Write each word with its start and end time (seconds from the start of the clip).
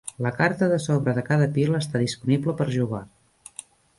La 0.25 0.29
carta 0.37 0.69
de 0.71 0.79
sobre 0.85 1.13
de 1.17 1.25
cada 1.27 1.49
pila 1.59 1.83
està 1.85 2.03
disponible 2.05 2.57
per 2.63 2.69
jugar. 2.79 3.05